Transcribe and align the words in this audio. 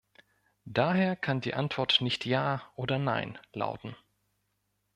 Daher 0.65 1.15
kann 1.15 1.41
die 1.41 1.53
Antwort 1.53 2.01
nicht 2.01 2.25
Ja 2.25 2.63
oder 2.75 2.97
Nein 2.97 3.37
lauten. 3.53 3.95